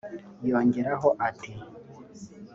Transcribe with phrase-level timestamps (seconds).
[0.49, 1.51] yongeraho ati